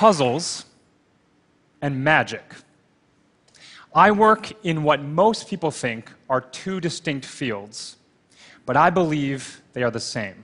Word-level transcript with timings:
puzzles 0.00 0.64
and 1.82 2.02
magic. 2.02 2.42
I 3.94 4.10
work 4.12 4.50
in 4.64 4.82
what 4.82 5.02
most 5.02 5.46
people 5.46 5.70
think 5.70 6.10
are 6.30 6.40
two 6.40 6.80
distinct 6.80 7.26
fields, 7.26 7.98
but 8.64 8.78
I 8.78 8.88
believe 8.88 9.60
they 9.74 9.82
are 9.82 9.90
the 9.90 10.00
same. 10.00 10.42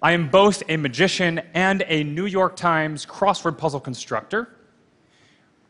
I 0.00 0.12
am 0.12 0.30
both 0.30 0.62
a 0.70 0.78
magician 0.78 1.42
and 1.52 1.84
a 1.88 2.04
New 2.04 2.24
York 2.24 2.56
Times 2.56 3.04
crossword 3.04 3.58
puzzle 3.58 3.80
constructor, 3.80 4.48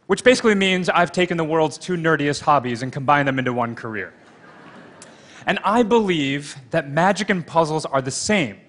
which 0.07 0.23
basically 0.23 0.55
means 0.55 0.89
I've 0.89 1.11
taken 1.11 1.37
the 1.37 1.49
world's 1.53 1.77
two 1.77 1.97
nerdiest 1.97 2.43
hobbies 2.43 2.81
and 2.81 2.93
combined 2.93 3.27
them 3.27 3.41
into 3.41 3.53
one 3.53 3.75
career. 3.75 4.15
and 5.47 5.59
I 5.65 5.83
believe 5.83 6.55
that 6.71 6.89
magic 6.89 7.29
and 7.29 7.45
puzzles 7.45 7.85
are 7.85 8.01
the 8.01 8.13
same 8.13 8.61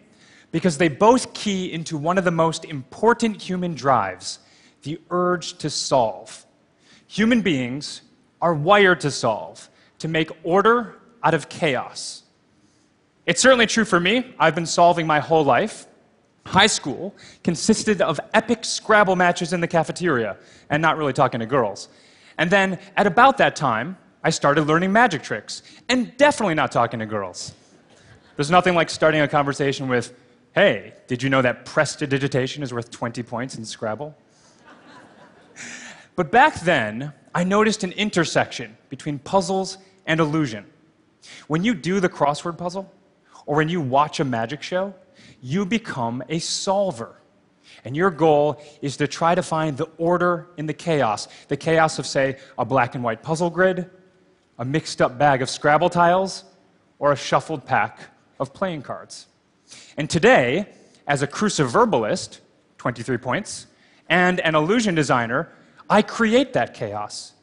because 0.52 0.78
they 0.78 0.88
both 0.88 1.34
key 1.34 1.72
into 1.72 1.98
one 1.98 2.18
of 2.18 2.24
the 2.24 2.32
most 2.32 2.66
important 2.66 3.42
human 3.42 3.76
drives 3.76 4.40
the 4.84 5.00
urge 5.10 5.58
to 5.58 5.70
solve. 5.70 6.46
Human 7.08 7.42
beings 7.42 8.02
are 8.42 8.54
wired 8.54 9.02
to 9.02 9.12
solve, 9.12 9.70
to 10.00 10.08
make 10.08 10.30
order 10.44 10.96
out 11.24 11.34
of 11.34 11.50
chaos. 11.50 12.24
It's 13.26 13.42
certainly 13.42 13.66
true 13.66 13.84
for 13.84 14.00
me. 14.00 14.34
I've 14.40 14.56
been 14.56 14.66
solving 14.66 15.06
my 15.06 15.20
whole 15.20 15.44
life. 15.44 15.88
High 16.46 16.68
school 16.68 17.14
consisted 17.44 18.02
of 18.02 18.20
epic 18.34 18.64
Scrabble 18.64 19.18
matches 19.18 19.52
in 19.52 19.60
the 19.60 19.68
cafeteria, 19.68 20.38
and 20.70 20.82
not 20.82 20.98
really 20.98 21.12
talking 21.12 21.42
to 21.42 21.46
girls. 21.46 21.90
And 22.38 22.50
then, 22.50 22.80
at 22.96 23.06
about 23.06 23.38
that 23.40 23.56
time, 23.56 23.98
I 24.24 24.30
started 24.30 24.68
learning 24.68 24.94
magic 24.94 25.24
tricks, 25.24 25.64
and 25.90 26.16
definitely 26.16 26.56
not 26.56 26.72
talking 26.72 27.00
to 27.00 27.06
girls. 27.06 27.54
There's 28.38 28.52
nothing 28.52 28.76
like 28.76 28.90
starting 28.90 29.22
a 29.22 29.28
conversation 29.28 29.90
with, 29.90 30.14
Hey, 30.58 30.96
did 31.06 31.22
you 31.22 31.30
know 31.30 31.44
that 31.44 31.66
prestidigitation 31.66 32.64
is 32.64 32.74
worth 32.74 32.90
20 32.90 33.22
points 33.22 33.60
in 33.60 33.64
Scrabble? 33.64 34.18
but 36.16 36.32
back 36.32 36.62
then, 36.62 37.14
I 37.36 37.44
noticed 37.44 37.84
an 37.84 37.92
intersection 37.92 38.76
between 38.90 39.20
puzzles 39.20 39.78
and 40.08 40.20
illusion. 40.20 40.66
When 41.46 41.64
you 41.64 41.76
do 41.76 42.00
the 42.00 42.10
crossword 42.10 42.58
puzzle, 42.58 42.92
or 43.46 43.56
when 43.58 43.70
you 43.70 43.82
watch 43.82 44.20
a 44.20 44.26
magic 44.26 44.64
show, 44.64 44.96
you 45.44 45.64
become 45.64 46.24
a 46.28 46.40
solver. 46.40 47.22
And 47.86 47.96
your 47.96 48.10
goal 48.10 48.60
is 48.82 48.98
to 48.98 49.08
try 49.08 49.36
to 49.36 49.44
find 49.44 49.78
the 49.78 49.88
order 50.00 50.48
in 50.58 50.66
the 50.66 50.74
chaos. 50.74 51.28
The 51.50 51.58
chaos 51.58 52.00
of, 52.00 52.08
say, 52.08 52.38
a 52.58 52.66
black 52.66 52.96
and 52.96 53.04
white 53.04 53.22
puzzle 53.22 53.52
grid, 53.52 53.92
a 54.58 54.66
mixed 54.66 55.04
up 55.04 55.20
bag 55.20 55.44
of 55.44 55.52
Scrabble 55.52 55.92
tiles, 55.92 56.46
or 56.98 57.12
a 57.12 57.16
shuffled 57.16 57.64
pack 57.64 58.00
of 58.40 58.56
playing 58.56 58.82
cards. 58.82 59.28
And 59.98 60.10
today, 60.10 60.68
as 61.08 61.22
a 61.22 61.28
cruciverbalist, 61.28 62.40
23 62.78 63.18
points, 63.18 63.68
and 64.10 64.40
an 64.42 64.56
illusion 64.56 64.96
designer, 64.96 65.52
I 65.90 66.02
create 66.02 66.54
that 66.54 66.74
chaos. 66.74 67.34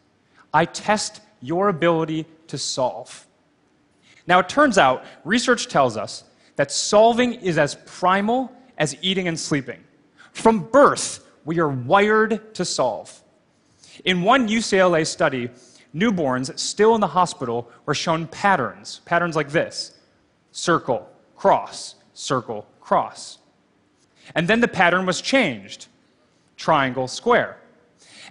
I 0.53 0.65
test 0.65 1.21
your 1.41 1.69
ability 1.69 2.27
to 2.49 2.59
solve. 2.59 3.27
Now, 4.27 4.39
it 4.39 4.49
turns 4.49 4.79
out, 4.79 5.05
research 5.25 5.69
tells 5.69 5.97
us 5.97 6.25
that 6.57 6.71
solving 6.71 7.35
is 7.35 7.59
as 7.59 7.77
primal 7.87 8.53
as 8.79 8.97
eating 9.03 9.29
and 9.29 9.39
sleeping. 9.39 9.83
From 10.33 10.61
birth, 10.61 11.27
we 11.45 11.59
are 11.59 11.69
wired 11.69 12.55
to 12.55 12.65
solve. 12.65 13.23
In 14.05 14.23
one 14.23 14.49
UCLA 14.49 15.07
study, 15.07 15.51
newborns 15.95 16.59
still 16.59 16.95
in 16.95 17.01
the 17.01 17.07
hospital 17.07 17.71
were 17.87 17.95
shown 17.95 18.27
patterns, 18.29 19.01
patterns 19.05 19.37
like 19.37 19.51
this 19.51 19.99
circle, 20.51 21.09
cross, 21.37 21.97
circle, 22.15 22.67
cross. 22.81 23.39
And 24.35 24.49
then 24.49 24.61
the 24.61 24.69
pattern 24.69 25.05
was 25.05 25.21
changed 25.21 25.89
triangle, 26.57 27.09
square. 27.09 27.59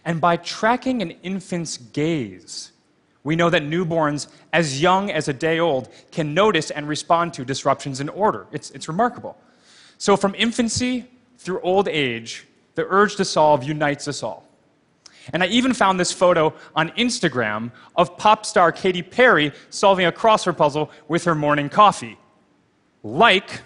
And 0.06 0.20
by 0.20 0.38
tracking 0.38 1.02
an 1.02 1.12
infant's 1.24 1.78
gaze, 1.78 2.72
we 3.24 3.36
know 3.36 3.50
that 3.50 3.64
newborns, 3.64 4.28
as 4.52 4.82
young 4.82 5.12
as 5.12 5.28
a 5.28 5.34
day 5.34 5.60
old, 5.60 5.90
can 6.12 6.34
notice 6.34 6.72
and 6.72 6.88
respond 6.88 7.34
to 7.36 7.46
disruptions 7.46 8.00
in 8.00 8.10
order. 8.10 8.48
It's, 8.52 8.72
it's 8.72 8.88
remarkable. 8.88 9.38
So, 9.98 10.18
from 10.18 10.36
infancy 10.36 11.06
through 11.38 11.62
old 11.62 11.88
age, 11.88 12.46
the 12.76 12.86
urge 12.90 13.16
to 13.18 13.26
solve 13.26 13.64
unites 13.64 14.08
us 14.08 14.24
all. 14.24 14.46
And 15.32 15.42
I 15.42 15.48
even 15.48 15.74
found 15.74 16.00
this 16.00 16.12
photo 16.12 16.54
on 16.76 16.90
Instagram 16.92 17.72
of 17.96 18.18
pop 18.18 18.46
star 18.46 18.74
Katy 18.74 19.04
Perry 19.04 19.54
solving 19.70 20.06
a 20.06 20.12
crossword 20.12 20.58
puzzle 20.58 20.92
with 21.08 21.24
her 21.24 21.36
morning 21.36 21.70
coffee. 21.70 22.18
Like, 23.04 23.62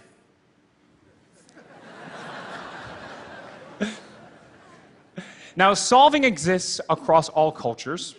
now, 5.57 5.73
solving 5.73 6.23
exists 6.23 6.79
across 6.87 7.29
all 7.29 7.51
cultures. 7.51 8.13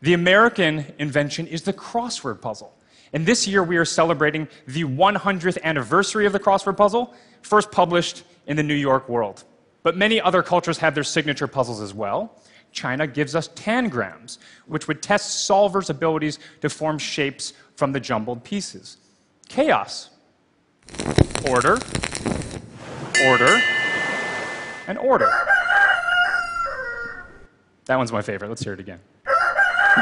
The 0.00 0.14
American 0.14 0.86
invention 0.98 1.46
is 1.46 1.62
the 1.62 1.74
crossword 1.74 2.40
puzzle. 2.40 2.74
And 3.12 3.26
this 3.26 3.46
year 3.46 3.62
we 3.62 3.76
are 3.76 3.84
celebrating 3.84 4.48
the 4.66 4.84
100th 4.84 5.62
anniversary 5.62 6.24
of 6.24 6.32
the 6.32 6.40
crossword 6.40 6.78
puzzle, 6.78 7.14
first 7.42 7.70
published 7.70 8.24
in 8.46 8.56
the 8.56 8.62
New 8.62 8.74
York 8.74 9.06
World. 9.06 9.44
But 9.82 9.98
many 9.98 10.18
other 10.18 10.42
cultures 10.42 10.78
have 10.78 10.94
their 10.94 11.04
signature 11.04 11.46
puzzles 11.46 11.82
as 11.82 11.92
well. 11.92 12.40
China 12.72 13.06
gives 13.06 13.36
us 13.36 13.50
tangrams, 13.54 14.38
which 14.66 14.88
would 14.88 15.02
test 15.02 15.48
solvers' 15.48 15.90
abilities 15.90 16.38
to 16.62 16.70
form 16.70 16.98
shapes 16.98 17.52
from 17.76 17.92
the 17.92 18.00
jumbled 18.00 18.42
pieces. 18.44 18.96
Chaos. 19.48 20.08
Order, 21.46 21.78
order, 23.26 23.62
and 24.88 24.98
order. 24.98 25.30
That 27.86 27.96
one's 27.96 28.12
my 28.12 28.22
favorite. 28.22 28.48
Let's 28.48 28.62
hear 28.62 28.74
it 28.74 28.80
again. 28.80 29.00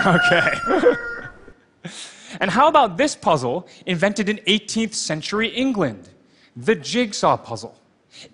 Okay. 0.07 0.53
and 2.41 2.51
how 2.51 2.67
about 2.67 2.97
this 2.97 3.15
puzzle 3.15 3.69
invented 3.85 4.31
in 4.31 4.39
18th 4.39 4.95
century 4.95 5.49
England? 5.49 6.09
The 6.57 6.75
jigsaw 6.75 7.37
puzzle. 7.37 7.79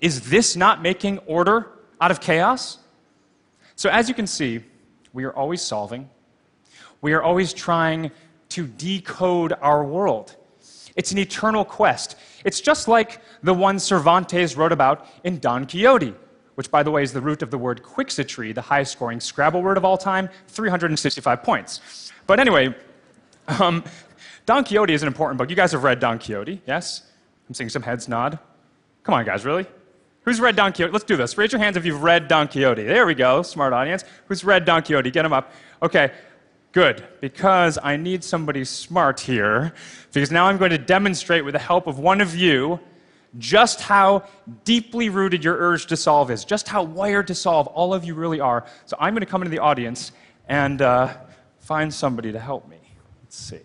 Is 0.01 0.31
this 0.31 0.55
not 0.55 0.83
making 0.83 1.19
order 1.27 1.67
out 2.01 2.13
of 2.13 2.21
chaos? 2.21 2.79
So, 3.75 3.91
as 3.91 4.09
you 4.09 4.15
can 4.15 4.29
see, 4.29 4.61
we 5.13 5.25
are 5.25 5.33
always 5.33 5.61
solving, 5.61 6.09
we 7.01 7.13
are 7.13 7.25
always 7.25 7.53
trying 7.53 8.13
to 8.51 8.69
decode 8.69 9.53
our 9.61 9.83
world. 9.83 10.37
It's 10.95 11.11
an 11.11 11.19
eternal 11.19 11.65
quest. 11.65 12.17
It's 12.45 12.61
just 12.61 12.87
like 12.87 13.21
the 13.43 13.53
one 13.55 13.81
Cervantes 13.81 14.57
wrote 14.57 14.73
about 14.73 15.07
in 15.25 15.41
Don 15.41 15.65
Quixote 15.65 16.15
which, 16.59 16.73
by 16.73 16.83
the 16.83 16.91
way, 16.91 17.05
is 17.05 17.13
the 17.13 17.21
root 17.21 17.41
of 17.43 17.53
the 17.53 17.57
word 17.57 17.85
Quixotry, 17.85 18.53
the 18.53 18.61
highest 18.61 18.91
scoring 18.91 19.21
Scrabble 19.21 19.63
word 19.63 19.77
of 19.77 19.85
all 19.85 19.97
time, 19.97 20.29
365 20.49 21.41
points. 21.45 22.11
But 22.27 22.41
anyway, 22.41 22.75
um, 23.61 23.85
Don 24.45 24.65
Quixote 24.65 24.93
is 24.93 25.03
an 25.03 25.07
important 25.07 25.39
book. 25.39 25.51
You 25.51 25.55
guys 25.55 25.71
have 25.71 25.85
read 25.85 26.01
Don 26.01 26.19
Quixote, 26.19 26.61
yes? 26.67 27.03
I'm 27.49 27.55
seeing 27.55 27.71
some 27.71 27.83
heads 27.83 28.09
nod. 28.09 28.41
Come 29.05 29.15
on, 29.15 29.25
guys, 29.25 29.45
really? 29.45 29.67
Who's 30.23 30.41
read 30.41 30.57
Don 30.57 30.73
Quixote? 30.73 30.93
Let's 30.93 31.05
do 31.05 31.17
this. 31.17 31.39
Raise 31.39 31.53
your 31.53 31.61
hands 31.61 31.77
if 31.77 31.85
you've 31.85 32.03
read 32.03 32.27
Don 32.27 32.49
Quixote. 32.49 32.83
There 32.83 33.07
we 33.07 33.15
go, 33.15 33.43
smart 33.43 33.73
audience. 33.73 34.03
Who's 34.27 34.43
read 34.43 34.65
Don 34.65 34.83
Quixote? 34.83 35.13
Get 35.13 35.23
them 35.23 35.33
up. 35.33 35.53
Okay, 35.81 36.11
good, 36.73 37.07
because 37.21 37.79
I 37.81 37.97
need 37.97 38.25
somebody 38.25 38.65
smart 38.65 39.21
here, 39.21 39.75
because 40.13 40.33
now 40.33 40.47
I'm 40.47 40.59
going 40.59 40.73
to 40.73 40.79
demonstrate 40.79 41.45
with 41.45 41.53
the 41.53 41.61
help 41.61 41.87
of 41.87 42.01
one 42.01 42.21
of 42.21 42.35
you 42.35 42.81
just 43.37 43.83
how 43.83 44.25
deeply 44.65 45.09
rooted 45.09 45.45
your 45.45 45.57
urge 45.57 45.87
to 45.87 45.97
solve 45.97 46.31
is, 46.31 46.45
just 46.45 46.69
how 46.69 46.83
wired 46.83 47.27
to 47.27 47.35
solve 47.35 47.67
all 47.69 47.93
of 47.93 48.05
you 48.05 48.15
really 48.15 48.41
are. 48.41 48.65
So 48.87 48.97
I'm 48.99 49.13
going 49.13 49.21
to 49.21 49.27
come 49.27 49.43
into 49.43 49.51
the 49.51 49.59
audience 49.59 50.13
and 50.49 50.81
uh, 50.81 51.15
find 51.59 51.93
somebody 51.93 52.33
to 52.33 52.39
help 52.39 52.69
me. 52.69 52.79
Let's 53.23 53.37
see. 53.37 53.61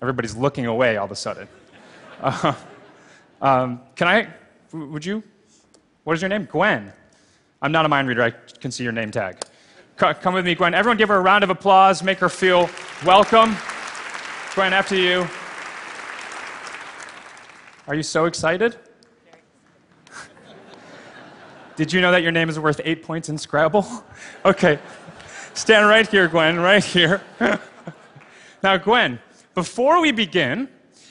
Everybody's 0.00 0.36
looking 0.36 0.66
away 0.66 0.96
all 0.96 1.04
of 1.04 1.10
a 1.10 1.16
sudden. 1.16 1.48
Uh, 2.20 2.54
um, 3.42 3.80
can 3.94 4.08
I, 4.08 4.28
would 4.72 5.04
you? 5.04 5.22
What 6.04 6.14
is 6.14 6.22
your 6.22 6.28
name? 6.28 6.48
Gwen. 6.50 6.92
I'm 7.60 7.72
not 7.72 7.84
a 7.84 7.88
mind 7.88 8.08
reader, 8.08 8.22
I 8.22 8.30
can 8.30 8.70
see 8.70 8.84
your 8.84 8.92
name 8.92 9.10
tag. 9.10 9.38
come 9.96 10.34
with 10.34 10.44
me, 10.44 10.54
Gwen. 10.54 10.74
Everyone 10.74 10.96
give 10.96 11.08
her 11.08 11.16
a 11.16 11.20
round 11.20 11.44
of 11.44 11.50
applause, 11.50 12.02
make 12.02 12.18
her 12.18 12.28
feel 12.28 12.70
welcome. 13.04 13.56
Gwen, 14.54 14.72
after 14.72 14.94
you. 14.94 15.28
Are 17.88 17.94
you 17.94 18.02
so 18.02 18.26
excited? 18.26 18.76
Did 21.76 21.90
you 21.90 22.02
know 22.02 22.12
that 22.12 22.22
your 22.22 22.32
name 22.32 22.50
is 22.50 22.58
worth 22.58 22.82
eight 22.84 23.02
points 23.02 23.30
in 23.30 23.38
Scrabble? 23.38 23.86
Okay. 24.44 24.78
Stand 25.54 25.88
right 25.88 26.06
here, 26.06 26.28
Gwen, 26.28 26.60
right 26.60 26.84
here. 26.84 27.22
now, 28.62 28.76
Gwen, 28.76 29.18
before 29.54 30.00
we 30.00 30.12
begin, 30.12 30.68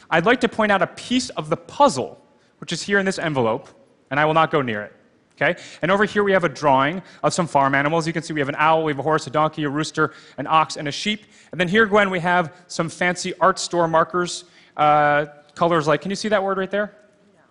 I'd 0.10 0.26
like 0.26 0.40
to 0.42 0.48
point 0.48 0.72
out 0.72 0.82
a 0.82 0.88
piece 0.88 1.30
of 1.32 1.50
the 1.50 1.58
puzzle, 1.58 2.24
which 2.60 2.72
is 2.72 2.82
here 2.84 3.00
in 3.00 3.06
this 3.06 3.18
envelope, 3.18 3.68
and 4.12 4.20
I 4.20 4.26
will 4.26 4.36
not 4.36 4.52
go 4.52 4.62
near 4.62 4.84
it. 4.84 4.94
Okay? 5.34 5.60
And 5.82 5.92
over 5.92 6.06
here 6.06 6.24
we 6.24 6.32
have 6.32 6.44
a 6.44 6.50
drawing 6.50 7.02
of 7.24 7.34
some 7.34 7.48
farm 7.48 7.74
animals. 7.74 8.06
You 8.06 8.14
can 8.14 8.22
see 8.22 8.34
we 8.34 8.40
have 8.40 8.50
an 8.50 8.56
owl, 8.58 8.84
we 8.84 8.92
have 8.92 9.00
a 9.00 9.04
horse, 9.04 9.26
a 9.26 9.32
donkey, 9.32 9.64
a 9.64 9.70
rooster, 9.70 10.14
an 10.38 10.46
ox, 10.48 10.78
and 10.78 10.88
a 10.88 10.92
sheep. 10.92 11.26
And 11.52 11.60
then 11.60 11.68
here, 11.68 11.88
Gwen, 11.88 12.12
we 12.12 12.20
have 12.20 12.56
some 12.68 12.88
fancy 12.88 13.34
art 13.40 13.58
store 13.58 13.88
markers. 13.88 14.46
Uh, 14.78 15.26
colors 15.58 15.88
like, 15.88 16.02
can 16.02 16.10
you 16.12 16.16
see 16.16 16.30
that 16.30 16.44
word 16.44 16.58
right 16.58 16.72
there? 16.72 16.96
No. 17.36 17.42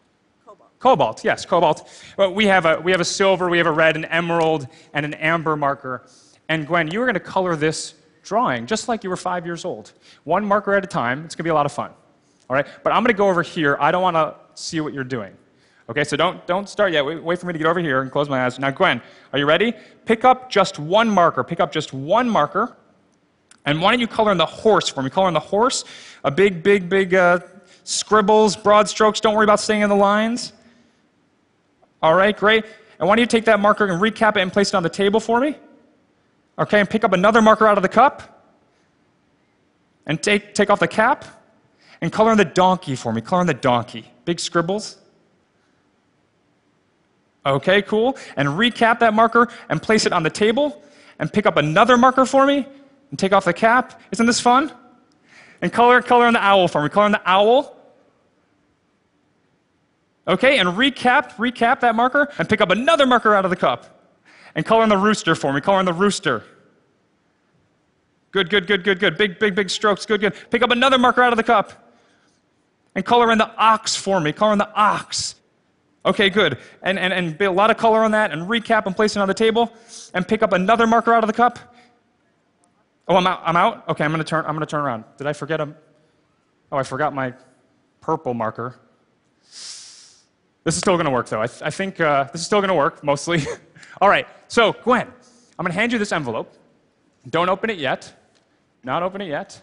Cobalt. 0.46 0.78
Cobalt, 0.78 1.24
yes, 1.24 1.44
cobalt. 1.44 1.88
Well, 2.16 2.32
we, 2.32 2.46
have 2.46 2.64
a, 2.64 2.80
we 2.80 2.92
have 2.92 3.00
a 3.00 3.04
silver, 3.04 3.48
we 3.48 3.58
have 3.58 3.66
a 3.66 3.72
red, 3.72 3.96
an 3.96 4.04
emerald, 4.06 4.68
and 4.94 5.04
an 5.04 5.14
amber 5.14 5.56
marker. 5.56 6.06
And 6.48 6.66
Gwen, 6.66 6.90
you 6.90 7.02
are 7.02 7.04
going 7.04 7.14
to 7.14 7.20
color 7.20 7.56
this 7.56 7.94
drawing 8.22 8.66
just 8.66 8.88
like 8.88 9.04
you 9.04 9.10
were 9.10 9.16
five 9.16 9.46
years 9.46 9.64
old. 9.64 9.92
One 10.24 10.44
marker 10.44 10.74
at 10.74 10.84
a 10.84 10.86
time. 10.86 11.24
It's 11.24 11.34
going 11.34 11.44
to 11.44 11.48
be 11.48 11.50
a 11.50 11.54
lot 11.54 11.66
of 11.66 11.72
fun. 11.72 11.90
All 12.48 12.54
right? 12.54 12.66
But 12.82 12.92
I'm 12.92 13.02
going 13.02 13.14
to 13.14 13.18
go 13.18 13.28
over 13.28 13.42
here. 13.42 13.76
I 13.80 13.90
don't 13.90 14.02
want 14.02 14.16
to 14.16 14.34
see 14.54 14.80
what 14.80 14.92
you're 14.92 15.04
doing. 15.04 15.36
Okay, 15.88 16.02
so 16.02 16.16
don't, 16.16 16.44
don't 16.48 16.68
start 16.68 16.92
yet. 16.92 17.04
Wait, 17.06 17.22
wait 17.22 17.38
for 17.38 17.46
me 17.46 17.52
to 17.52 17.58
get 17.58 17.68
over 17.68 17.78
here 17.78 18.02
and 18.02 18.10
close 18.10 18.28
my 18.28 18.44
eyes. 18.44 18.58
Now, 18.58 18.70
Gwen, 18.70 19.00
are 19.32 19.38
you 19.38 19.46
ready? 19.46 19.72
Pick 20.04 20.24
up 20.24 20.50
just 20.50 20.80
one 20.80 21.08
marker. 21.08 21.44
Pick 21.44 21.60
up 21.60 21.70
just 21.70 21.92
one 21.92 22.28
marker. 22.28 22.76
And 23.64 23.80
why 23.80 23.92
don't 23.92 24.00
you 24.00 24.08
color 24.08 24.32
in 24.32 24.38
the 24.38 24.46
horse 24.46 24.88
for 24.88 25.02
me? 25.02 25.10
Color 25.10 25.28
in 25.28 25.34
the 25.34 25.40
horse. 25.40 25.84
A 26.24 26.30
big, 26.30 26.62
big, 26.62 26.88
big 26.88 27.14
uh, 27.14 27.38
scribbles, 27.86 28.56
broad 28.56 28.88
strokes. 28.88 29.20
Don't 29.20 29.34
worry 29.34 29.44
about 29.44 29.60
staying 29.60 29.82
in 29.82 29.88
the 29.88 29.96
lines. 29.96 30.52
All 32.02 32.14
right, 32.14 32.36
great. 32.36 32.64
And 32.98 33.08
why 33.08 33.14
don't 33.14 33.22
you 33.22 33.26
take 33.26 33.44
that 33.44 33.60
marker 33.60 33.86
and 33.86 34.00
recap 34.02 34.36
it 34.36 34.40
and 34.42 34.52
place 34.52 34.68
it 34.68 34.74
on 34.74 34.82
the 34.82 34.90
table 34.90 35.20
for 35.20 35.40
me? 35.40 35.56
Okay, 36.58 36.80
and 36.80 36.90
pick 36.90 37.04
up 37.04 37.12
another 37.12 37.40
marker 37.40 37.66
out 37.66 37.78
of 37.78 37.82
the 37.82 37.88
cup. 37.88 38.44
And 40.06 40.22
take, 40.22 40.54
take 40.54 40.68
off 40.68 40.80
the 40.80 40.88
cap. 40.88 41.24
And 42.00 42.12
color 42.12 42.32
in 42.32 42.38
the 42.38 42.44
donkey 42.44 42.96
for 42.96 43.12
me. 43.12 43.20
Color 43.20 43.42
in 43.42 43.46
the 43.46 43.54
donkey. 43.54 44.10
Big 44.24 44.40
scribbles. 44.40 44.96
Okay, 47.44 47.82
cool. 47.82 48.16
And 48.36 48.48
recap 48.48 48.98
that 48.98 49.14
marker 49.14 49.48
and 49.68 49.80
place 49.80 50.06
it 50.06 50.12
on 50.12 50.22
the 50.22 50.30
table. 50.30 50.82
And 51.18 51.32
pick 51.32 51.46
up 51.46 51.56
another 51.56 51.96
marker 51.96 52.26
for 52.26 52.46
me 52.46 52.66
and 53.10 53.18
take 53.18 53.32
off 53.32 53.44
the 53.44 53.54
cap. 53.54 54.00
Isn't 54.10 54.26
this 54.26 54.40
fun? 54.40 54.72
And 55.62 55.72
color, 55.72 56.02
color 56.02 56.26
in 56.26 56.34
the 56.34 56.44
owl 56.44 56.68
for 56.68 56.82
me. 56.82 56.88
Color 56.88 57.06
in 57.06 57.12
the 57.12 57.22
owl. 57.24 57.75
Okay, 60.28 60.58
and 60.58 60.70
recap, 60.70 61.34
recap 61.36 61.80
that 61.80 61.94
marker 61.94 62.28
and 62.38 62.48
pick 62.48 62.60
up 62.60 62.70
another 62.70 63.06
marker 63.06 63.34
out 63.34 63.44
of 63.44 63.50
the 63.50 63.56
cup. 63.56 64.12
And 64.54 64.64
color 64.64 64.82
in 64.82 64.88
the 64.88 64.96
rooster 64.96 65.34
for 65.34 65.52
me. 65.52 65.60
Color 65.60 65.80
in 65.80 65.86
the 65.86 65.92
rooster. 65.92 66.42
Good, 68.32 68.50
good, 68.50 68.66
good, 68.66 68.82
good, 68.82 68.98
good. 68.98 69.16
Big, 69.16 69.38
big, 69.38 69.54
big 69.54 69.70
strokes. 69.70 70.04
Good, 70.04 70.20
good. 70.20 70.34
Pick 70.50 70.62
up 70.62 70.70
another 70.70 70.98
marker 70.98 71.22
out 71.22 71.32
of 71.32 71.36
the 71.36 71.42
cup. 71.42 71.92
And 72.94 73.04
color 73.04 73.30
in 73.30 73.38
the 73.38 73.54
ox 73.56 73.94
for 73.94 74.20
me. 74.20 74.32
Color 74.32 74.52
in 74.52 74.58
the 74.58 74.72
ox. 74.74 75.36
Okay, 76.06 76.30
good. 76.30 76.58
And, 76.82 76.98
and, 76.98 77.12
and 77.12 77.40
a 77.40 77.50
lot 77.50 77.70
of 77.70 77.76
color 77.76 78.02
on 78.02 78.12
that 78.12 78.32
and 78.32 78.48
recap 78.48 78.86
and 78.86 78.96
place 78.96 79.14
it 79.16 79.20
on 79.20 79.28
the 79.28 79.34
table 79.34 79.72
and 80.14 80.26
pick 80.26 80.42
up 80.42 80.52
another 80.52 80.86
marker 80.86 81.12
out 81.12 81.22
of 81.22 81.28
the 81.28 81.34
cup. 81.34 81.58
Oh, 83.08 83.16
I'm 83.16 83.26
out. 83.26 83.42
I'm 83.44 83.56
out? 83.56 83.88
Okay, 83.88 84.04
I'm 84.04 84.10
going 84.10 84.22
to 84.22 84.28
turn, 84.28 84.44
I'm 84.46 84.58
to 84.58 84.66
turn 84.66 84.80
around. 84.80 85.04
Did 85.18 85.26
I 85.26 85.32
forget 85.32 85.60
a, 85.60 85.74
oh, 86.72 86.76
I 86.78 86.82
forgot 86.82 87.14
my 87.14 87.34
purple 88.00 88.34
marker. 88.34 88.76
This 90.66 90.74
is 90.74 90.80
still 90.80 90.96
going 90.96 91.04
to 91.04 91.12
work, 91.12 91.28
though. 91.28 91.40
I, 91.40 91.46
th- 91.46 91.62
I 91.62 91.70
think 91.70 92.00
uh, 92.00 92.24
this 92.24 92.40
is 92.40 92.46
still 92.48 92.58
going 92.58 92.70
to 92.70 92.74
work, 92.74 93.04
mostly. 93.04 93.40
All 94.00 94.08
right, 94.08 94.26
so 94.48 94.72
Gwen, 94.72 95.06
I'm 95.06 95.62
going 95.62 95.70
to 95.70 95.78
hand 95.78 95.92
you 95.92 95.98
this 96.00 96.10
envelope. 96.10 96.52
Don't 97.30 97.48
open 97.48 97.70
it 97.70 97.78
yet. 97.78 98.12
Not 98.82 99.04
open 99.04 99.20
it 99.20 99.28
yet. 99.28 99.62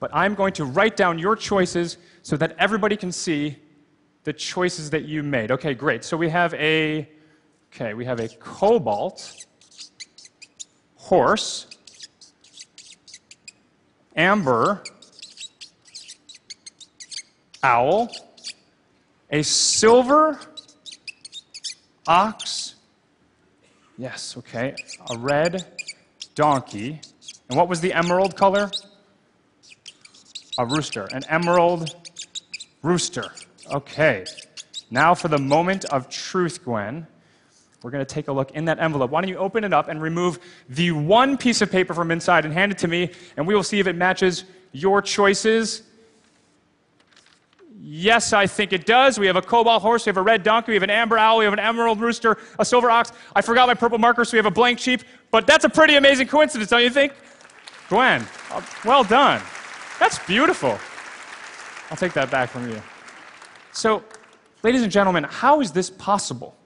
But 0.00 0.10
I'm 0.12 0.34
going 0.34 0.54
to 0.54 0.64
write 0.64 0.96
down 0.96 1.20
your 1.20 1.36
choices 1.36 1.98
so 2.22 2.36
that 2.36 2.56
everybody 2.58 2.96
can 2.96 3.12
see 3.12 3.58
the 4.24 4.32
choices 4.32 4.90
that 4.90 5.04
you 5.04 5.22
made. 5.22 5.52
Okay, 5.52 5.72
great. 5.72 6.02
So 6.02 6.16
we 6.16 6.28
have 6.30 6.52
a 6.54 7.08
okay, 7.72 7.94
we 7.94 8.04
have 8.04 8.18
a 8.18 8.26
cobalt 8.26 9.46
horse 10.96 11.68
amber 14.16 14.82
owl 17.62 18.10
a 19.30 19.42
silver 19.42 20.38
ox? 22.06 22.74
Yes 23.96 24.36
okay. 24.36 24.74
A 25.10 25.18
red 25.18 25.66
donkey. 26.34 27.00
And 27.48 27.56
what 27.56 27.68
was 27.68 27.80
the 27.80 27.92
emerald 27.92 28.36
color? 28.36 28.70
A 30.58 30.66
rooster. 30.66 31.08
An 31.12 31.24
emerald 31.28 31.94
rooster. 32.82 33.32
Okay, 33.70 34.24
now 34.90 35.14
for 35.14 35.28
the 35.28 35.38
moment 35.38 35.84
of 35.86 36.08
truth, 36.08 36.64
Gwen. 36.64 37.06
We're 37.82 37.90
going 37.90 38.04
to 38.04 38.14
take 38.14 38.28
a 38.28 38.32
look 38.32 38.50
in 38.52 38.64
that 38.64 38.80
envelope. 38.80 39.10
Why 39.10 39.20
don't 39.20 39.28
you 39.28 39.36
open 39.36 39.62
it 39.62 39.72
up 39.72 39.88
and 39.88 40.02
remove 40.02 40.40
the 40.68 40.90
one 40.90 41.36
piece 41.36 41.60
of 41.62 41.70
paper 41.70 41.94
from 41.94 42.10
inside 42.10 42.44
and 42.44 42.52
hand 42.52 42.72
it 42.72 42.78
to 42.78 42.88
me, 42.88 43.12
and 43.36 43.46
we 43.46 43.54
will 43.54 43.62
see 43.62 43.78
if 43.78 43.86
it 43.86 43.94
matches 43.94 44.44
your 44.72 45.00
choices. 45.00 45.82
Yes, 47.80 48.32
I 48.32 48.48
think 48.48 48.72
it 48.72 48.86
does. 48.86 49.20
We 49.20 49.28
have 49.28 49.36
a 49.36 49.42
cobalt 49.42 49.82
horse, 49.82 50.04
we 50.04 50.10
have 50.10 50.16
a 50.16 50.22
red 50.22 50.42
donkey, 50.42 50.72
we 50.72 50.74
have 50.74 50.82
an 50.82 50.90
amber 50.90 51.16
owl, 51.16 51.38
we 51.38 51.44
have 51.44 51.52
an 51.52 51.60
emerald 51.60 52.00
rooster, 52.00 52.36
a 52.58 52.64
silver 52.64 52.90
ox. 52.90 53.12
I 53.36 53.40
forgot 53.40 53.68
my 53.68 53.74
purple 53.74 53.98
marker, 53.98 54.24
so 54.24 54.32
we 54.32 54.38
have 54.38 54.46
a 54.46 54.50
blank 54.50 54.80
sheep. 54.80 55.02
But 55.30 55.46
that's 55.46 55.64
a 55.64 55.68
pretty 55.68 55.94
amazing 55.94 56.26
coincidence, 56.26 56.70
don't 56.70 56.82
you 56.82 56.90
think? 56.90 57.12
Gwen, 57.88 58.26
uh, 58.50 58.62
well 58.84 59.04
done. 59.04 59.40
That's 60.00 60.18
beautiful. 60.26 60.76
I'll 61.90 61.96
take 61.96 62.12
that 62.14 62.30
back 62.32 62.50
from 62.50 62.68
you. 62.68 62.82
So, 63.72 64.02
ladies 64.64 64.82
and 64.82 64.90
gentlemen, 64.90 65.24
how 65.24 65.60
is 65.60 65.70
this 65.70 65.88
possible? 65.88 66.56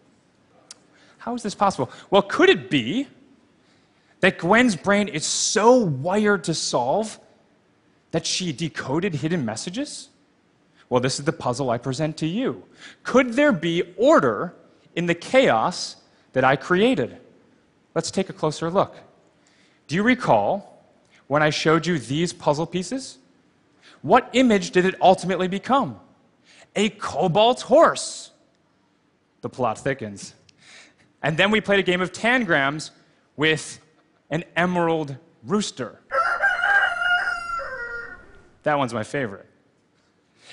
How 1.19 1.35
is 1.35 1.43
this 1.43 1.55
possible? 1.55 1.91
Well, 2.11 2.23
could 2.23 2.49
it 2.49 2.71
be 2.71 3.07
that 4.21 4.39
Gwen's 4.39 4.77
brain 4.77 5.09
is 5.09 5.27
so 5.27 5.77
wired 5.77 6.45
to 6.45 6.55
solve 6.55 7.21
that 8.13 8.25
she 8.25 8.53
decoded 8.53 9.15
hidden 9.15 9.45
messages? 9.45 10.09
Well, 10.93 11.01
this 11.01 11.19
is 11.19 11.25
the 11.25 11.33
puzzle 11.33 11.71
I 11.71 11.79
present 11.79 12.19
to 12.19 12.27
you. 12.27 12.65
Could 13.03 13.33
there 13.33 13.51
be 13.51 13.95
order 13.97 14.55
in 14.95 15.07
the 15.07 15.15
chaos 15.15 15.97
that 16.35 16.45
I 16.45 16.55
created? 16.55 17.17
Let's 17.95 18.11
take 18.11 18.29
a 18.29 18.35
closer 18.35 18.69
look. 18.69 18.99
Do 19.87 19.95
you 19.95 20.03
recall 20.03 20.85
when 21.29 21.43
I 21.43 21.49
showed 21.49 21.87
you 21.87 21.99
these 21.99 22.35
puzzle 22.35 22.67
pieces? 22.67 23.17
What 24.03 24.29
image 24.35 24.73
did 24.73 24.85
it 24.85 24.95
ultimately 25.01 25.49
become? 25.49 25.99
a 26.77 26.91
cobalt 26.91 27.63
horse. 27.63 28.31
The 29.41 29.49
plot 29.49 29.79
thickens. 29.79 30.35
And 31.23 31.39
then 31.39 31.51
we 31.51 31.63
played 31.63 31.79
a 31.79 31.83
game 31.83 32.03
of 32.03 32.13
tangrams 32.13 32.91
with 33.35 33.81
an 34.29 34.45
emerald 34.57 35.17
rooster. 35.43 36.01
That 38.65 38.77
one's 38.77 38.93
my 38.93 39.05
favorite. 39.05 39.49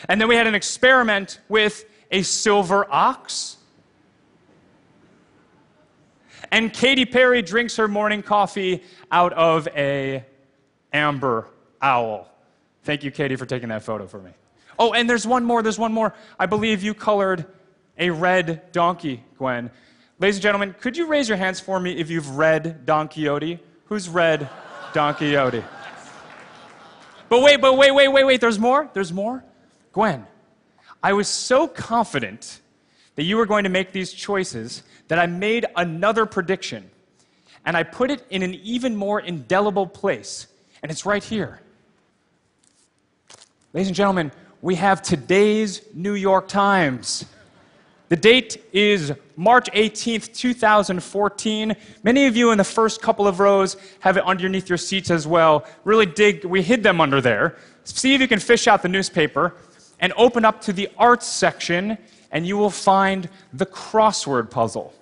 And 0.07 0.19
then 0.19 0.27
we 0.27 0.35
had 0.35 0.47
an 0.47 0.55
experiment 0.55 1.39
with 1.49 1.85
a 2.11 2.21
silver 2.21 2.85
ox. 2.89 3.57
And 6.51 6.73
Katy 6.73 7.05
Perry 7.05 7.41
drinks 7.41 7.75
her 7.75 7.87
morning 7.87 8.23
coffee 8.23 8.83
out 9.11 9.33
of 9.33 9.67
a 9.69 10.25
amber 10.91 11.47
owl. 11.81 12.31
Thank 12.83 13.03
you, 13.03 13.11
Katy, 13.11 13.35
for 13.35 13.45
taking 13.45 13.69
that 13.69 13.83
photo 13.83 14.07
for 14.07 14.19
me. 14.19 14.31
Oh, 14.79 14.93
and 14.93 15.09
there's 15.09 15.27
one 15.27 15.43
more, 15.43 15.61
there's 15.61 15.77
one 15.77 15.93
more. 15.93 16.15
I 16.39 16.45
believe 16.45 16.81
you 16.81 16.93
colored 16.93 17.45
a 17.97 18.09
red 18.09 18.71
donkey, 18.71 19.23
Gwen. 19.37 19.69
Ladies 20.19 20.37
and 20.37 20.43
gentlemen, 20.43 20.73
could 20.79 20.97
you 20.97 21.05
raise 21.05 21.27
your 21.27 21.37
hands 21.37 21.59
for 21.59 21.79
me 21.79 21.91
if 21.91 22.09
you've 22.09 22.37
read 22.37 22.85
Don 22.85 23.07
Quixote? 23.07 23.59
Who's 23.85 24.09
read 24.09 24.49
Don 24.93 25.13
Quixote? 25.13 25.63
But 27.27 27.41
wait, 27.41 27.61
but 27.61 27.77
wait, 27.77 27.91
wait, 27.91 28.07
wait, 28.07 28.23
wait, 28.23 28.41
there's 28.41 28.57
more? 28.57 28.89
There's 28.93 29.13
more? 29.13 29.43
Gwen, 29.99 30.25
I 31.03 31.11
was 31.11 31.27
so 31.27 31.67
confident 31.67 32.61
that 33.15 33.23
you 33.23 33.35
were 33.35 33.45
going 33.45 33.65
to 33.65 33.69
make 33.69 33.91
these 33.91 34.13
choices 34.13 34.83
that 35.09 35.19
I 35.19 35.25
made 35.25 35.65
another 35.75 36.25
prediction. 36.25 36.89
And 37.65 37.75
I 37.75 37.83
put 37.83 38.09
it 38.09 38.25
in 38.29 38.41
an 38.41 38.53
even 38.63 38.95
more 38.95 39.19
indelible 39.19 39.85
place. 39.85 40.47
And 40.81 40.89
it's 40.89 41.05
right 41.05 41.21
here. 41.21 41.59
Ladies 43.73 43.89
and 43.89 43.95
gentlemen, 43.97 44.31
we 44.61 44.75
have 44.75 45.01
today's 45.01 45.81
New 45.93 46.13
York 46.13 46.47
Times. 46.47 47.25
The 48.07 48.15
date 48.15 48.63
is 48.71 49.11
March 49.35 49.69
18th, 49.73 50.33
2014. 50.33 51.75
Many 52.03 52.25
of 52.25 52.37
you 52.37 52.51
in 52.51 52.57
the 52.57 52.63
first 52.63 53.01
couple 53.01 53.27
of 53.27 53.41
rows 53.41 53.75
have 53.99 54.15
it 54.15 54.23
underneath 54.23 54.69
your 54.69 54.77
seats 54.77 55.11
as 55.11 55.27
well. 55.27 55.65
Really 55.83 56.05
dig, 56.05 56.45
we 56.45 56.61
hid 56.61 56.83
them 56.83 57.01
under 57.01 57.19
there. 57.19 57.57
See 57.83 58.13
if 58.13 58.21
you 58.21 58.29
can 58.29 58.39
fish 58.39 58.65
out 58.65 58.81
the 58.81 58.87
newspaper 58.87 59.55
and 59.99 60.13
open 60.15 60.45
up 60.45 60.61
to 60.61 60.73
the 60.73 60.89
arts 60.97 61.27
section, 61.27 61.97
and 62.31 62.47
you 62.47 62.57
will 62.57 62.69
find 62.69 63.29
the 63.53 63.65
crossword 63.65 64.49
puzzle. 64.49 64.93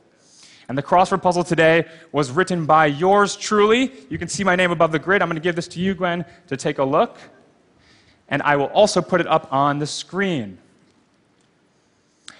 And 0.70 0.78
the 0.78 0.84
crossword 0.84 1.22
puzzle 1.22 1.44
today 1.44 1.86
was 2.12 2.32
written 2.32 2.66
by 2.66 2.88
yours 2.88 3.36
truly. 3.36 3.94
You 4.10 4.18
can 4.18 4.28
see 4.28 4.44
my 4.44 4.56
name 4.56 4.72
above 4.72 4.92
the 4.92 5.00
grid. 5.00 5.22
I'm 5.22 5.30
going 5.30 5.36
to 5.36 5.42
give 5.42 5.56
this 5.56 5.68
to 5.70 5.80
you, 5.80 5.96
Gwen, 5.96 6.26
to 6.48 6.58
take 6.58 6.80
a 6.80 6.84
look 6.84 7.18
and 8.30 8.42
I 8.42 8.56
will 8.56 8.66
also 8.66 9.02
put 9.02 9.22
it 9.22 9.28
up 9.28 9.52
on 9.52 9.80
the 9.80 9.88
screen. 9.88 10.58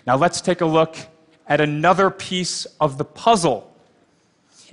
Now 0.06 0.18
let's 0.18 0.42
take 0.42 0.62
a 0.62 0.66
look 0.66 0.98
at 1.48 1.62
another 1.62 2.10
piece 2.10 2.66
of 2.80 2.98
the 2.98 3.06
puzzle. 3.06 3.74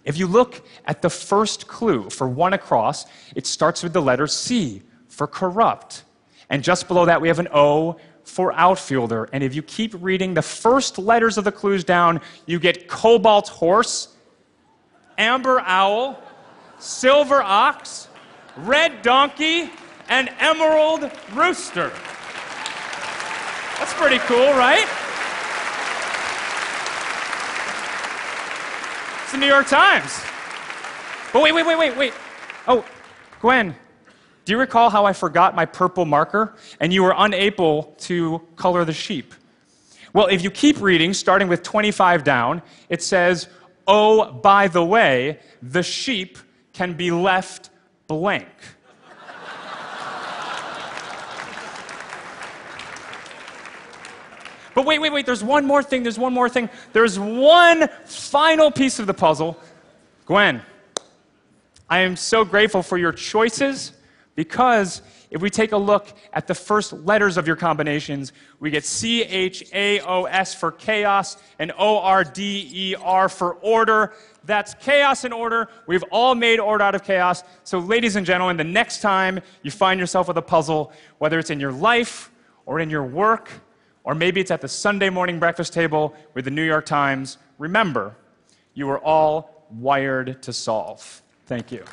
If 0.04 0.18
you 0.18 0.26
look 0.26 0.66
at 0.86 1.02
the 1.02 1.10
first 1.10 1.66
clue 1.66 2.10
for 2.10 2.28
one 2.28 2.52
across, 2.52 3.06
it 3.34 3.46
starts 3.46 3.82
with 3.82 3.92
the 3.92 4.02
letter 4.02 4.26
C 4.26 4.82
for 5.08 5.26
corrupt. 5.26 6.04
And 6.50 6.62
just 6.62 6.88
below 6.88 7.06
that, 7.06 7.20
we 7.20 7.28
have 7.28 7.38
an 7.38 7.48
O 7.52 7.98
for 8.24 8.52
outfielder. 8.52 9.28
And 9.32 9.42
if 9.42 9.54
you 9.54 9.62
keep 9.62 9.94
reading 10.00 10.34
the 10.34 10.42
first 10.42 10.98
letters 10.98 11.38
of 11.38 11.44
the 11.44 11.52
clues 11.52 11.84
down, 11.84 12.20
you 12.46 12.58
get 12.58 12.88
cobalt 12.88 13.48
horse, 13.48 14.08
amber 15.18 15.60
owl, 15.60 16.22
silver 16.78 17.42
ox, 17.42 18.08
red 18.56 19.02
donkey, 19.02 19.70
and 20.08 20.30
emerald 20.38 21.10
rooster. 21.34 21.90
That's 23.78 23.94
pretty 23.94 24.18
cool, 24.20 24.52
right? 24.54 24.86
It's 29.22 29.32
the 29.32 29.38
New 29.38 29.46
York 29.46 29.66
Times. 29.66 30.22
But 31.32 31.42
wait, 31.42 31.52
wait, 31.52 31.66
wait, 31.66 31.76
wait, 31.76 31.96
wait. 31.96 32.14
Oh, 32.68 32.84
Gwen, 33.40 33.74
do 34.44 34.52
you 34.52 34.58
recall 34.58 34.90
how 34.90 35.06
I 35.06 35.14
forgot 35.14 35.54
my 35.54 35.64
purple 35.64 36.04
marker 36.04 36.54
and 36.78 36.92
you 36.92 37.02
were 37.02 37.14
unable 37.16 37.94
to 38.00 38.42
color 38.56 38.84
the 38.84 38.92
sheep? 38.92 39.32
Well, 40.12 40.26
if 40.26 40.42
you 40.42 40.50
keep 40.50 40.80
reading, 40.80 41.14
starting 41.14 41.48
with 41.48 41.62
25 41.62 42.24
down, 42.24 42.62
it 42.88 43.02
says, 43.02 43.48
Oh, 43.86 44.32
by 44.32 44.68
the 44.68 44.84
way, 44.84 45.40
the 45.62 45.82
sheep 45.82 46.38
can 46.72 46.94
be 46.94 47.10
left 47.10 47.70
blank. 48.06 48.48
But 54.74 54.86
wait, 54.86 54.98
wait, 54.98 55.12
wait, 55.12 55.24
there's 55.24 55.44
one 55.44 55.64
more 55.64 55.84
thing, 55.84 56.02
there's 56.02 56.18
one 56.18 56.32
more 56.32 56.48
thing. 56.48 56.68
There's 56.92 57.16
one 57.16 57.86
final 58.06 58.72
piece 58.72 58.98
of 58.98 59.06
the 59.06 59.14
puzzle. 59.14 59.56
Gwen, 60.26 60.62
I 61.88 62.00
am 62.00 62.16
so 62.16 62.44
grateful 62.44 62.82
for 62.82 62.98
your 62.98 63.12
choices 63.12 63.92
because 64.34 65.02
if 65.30 65.40
we 65.40 65.50
take 65.50 65.72
a 65.72 65.76
look 65.76 66.08
at 66.32 66.46
the 66.46 66.54
first 66.54 66.92
letters 66.92 67.36
of 67.36 67.46
your 67.46 67.56
combinations, 67.56 68.32
we 68.60 68.70
get 68.70 68.84
C 68.84 69.22
H 69.22 69.64
A 69.72 70.00
O 70.00 70.24
S 70.24 70.54
for 70.54 70.72
chaos 70.72 71.36
and 71.58 71.72
O 71.78 71.98
R 71.98 72.24
D 72.24 72.68
E 72.72 72.94
R 73.00 73.28
for 73.28 73.54
order. 73.54 74.12
That's 74.44 74.74
chaos 74.74 75.24
and 75.24 75.32
order. 75.32 75.68
We've 75.86 76.04
all 76.10 76.34
made 76.34 76.58
order 76.58 76.84
out 76.84 76.94
of 76.94 77.04
chaos. 77.04 77.44
So, 77.62 77.78
ladies 77.78 78.16
and 78.16 78.26
gentlemen, 78.26 78.56
the 78.56 78.64
next 78.64 79.00
time 79.00 79.40
you 79.62 79.70
find 79.70 79.98
yourself 80.00 80.28
with 80.28 80.36
a 80.36 80.42
puzzle, 80.42 80.92
whether 81.18 81.38
it's 81.38 81.50
in 81.50 81.60
your 81.60 81.72
life 81.72 82.30
or 82.66 82.80
in 82.80 82.90
your 82.90 83.04
work, 83.04 83.50
or 84.02 84.14
maybe 84.14 84.40
it's 84.40 84.50
at 84.50 84.60
the 84.60 84.68
Sunday 84.68 85.10
morning 85.10 85.38
breakfast 85.38 85.72
table 85.72 86.14
with 86.34 86.44
the 86.44 86.50
New 86.50 86.64
York 86.64 86.86
Times, 86.86 87.38
remember, 87.58 88.16
you 88.74 88.88
are 88.90 88.98
all 88.98 89.66
wired 89.70 90.42
to 90.42 90.52
solve. 90.52 91.22
Thank 91.46 91.72
you. 91.72 91.84